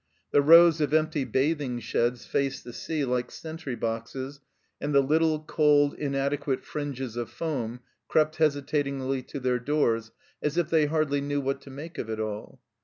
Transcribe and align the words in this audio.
The 0.31 0.41
rows 0.41 0.81
of 0.81 0.95
empty 0.95 1.25
bathing 1.25 1.79
sheds 1.79 2.25
faced 2.25 2.63
the 2.63 2.73
sea 2.73 3.05
like 3.05 3.29
sentry 3.29 3.75
boxes, 3.75 4.39
and 4.81 4.95
the 4.95 4.99
little, 4.99 5.41
cold, 5.43 5.93
inadequate 5.93 6.63
fringes 6.65 7.15
of 7.15 7.29
foam 7.29 7.81
crept 8.07 8.37
hesitatingly 8.37 9.21
to 9.21 9.39
their 9.39 9.59
doors 9.59 10.09
as 10.41 10.57
if 10.57 10.71
they 10.71 10.87
hardly 10.87 11.21
knew 11.21 11.39
what 11.39 11.61
to 11.61 11.69
make 11.69 11.99
of 11.99 12.09
it 12.09 12.19
all. 12.19 12.59